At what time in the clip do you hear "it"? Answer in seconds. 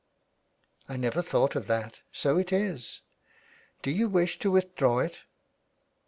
2.39-2.51, 4.97-5.21